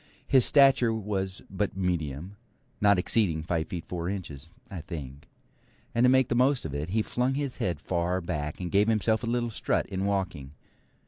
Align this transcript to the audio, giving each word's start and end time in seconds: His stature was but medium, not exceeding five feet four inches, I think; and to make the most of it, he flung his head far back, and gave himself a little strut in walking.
His 0.27 0.45
stature 0.45 0.91
was 0.91 1.43
but 1.47 1.77
medium, 1.77 2.35
not 2.81 2.97
exceeding 2.97 3.43
five 3.43 3.67
feet 3.67 3.85
four 3.87 4.09
inches, 4.09 4.49
I 4.67 4.81
think; 4.81 5.29
and 5.93 6.03
to 6.05 6.09
make 6.09 6.27
the 6.27 6.33
most 6.33 6.65
of 6.65 6.73
it, 6.73 6.89
he 6.89 7.03
flung 7.03 7.35
his 7.35 7.59
head 7.59 7.79
far 7.79 8.19
back, 8.19 8.59
and 8.59 8.71
gave 8.71 8.87
himself 8.87 9.21
a 9.23 9.27
little 9.27 9.51
strut 9.51 9.85
in 9.85 10.05
walking. 10.05 10.53